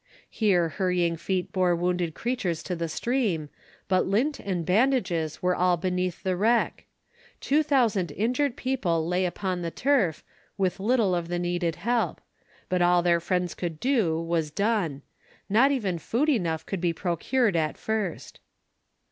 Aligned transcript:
Here 0.31 0.67
hurrying 0.69 1.15
feet 1.15 1.51
bore 1.51 1.75
wounded 1.75 2.15
creatures 2.15 2.63
to 2.63 2.75
the 2.75 2.89
stream; 2.89 3.49
but 3.87 4.07
lint 4.07 4.39
and 4.39 4.65
bandages 4.65 5.43
were 5.43 5.55
all 5.55 5.77
beneath 5.77 6.23
the 6.23 6.35
wreck. 6.35 6.87
Two 7.39 7.61
thousand 7.61 8.11
injured 8.13 8.55
people 8.57 9.07
lay 9.07 9.27
upon 9.27 9.61
the 9.61 9.69
turf, 9.69 10.23
with 10.57 10.79
little 10.79 11.13
of 11.13 11.27
the 11.27 11.37
needed 11.37 11.75
help; 11.75 12.19
but 12.67 12.81
all 12.81 13.03
their 13.03 13.19
friends 13.19 13.53
could 13.53 13.79
do 13.79 14.19
was 14.19 14.49
done. 14.49 15.03
Not 15.47 15.69
even 15.71 15.99
food 15.99 16.29
enough 16.29 16.65
could 16.65 16.81
be 16.81 16.93
procured 16.93 17.55
at 17.55 17.77
first. 17.77 18.39